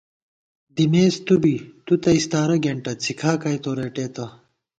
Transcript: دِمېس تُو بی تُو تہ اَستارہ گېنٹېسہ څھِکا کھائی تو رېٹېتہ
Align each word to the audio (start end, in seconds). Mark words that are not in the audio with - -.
دِمېس 0.75 1.15
تُو 1.25 1.35
بی 1.41 1.55
تُو 1.85 1.93
تہ 2.01 2.09
اَستارہ 2.17 2.55
گېنٹېسہ 2.63 2.99
څھِکا 3.01 3.31
کھائی 3.41 3.57
تو 3.63 3.71
رېٹېتہ 3.77 4.25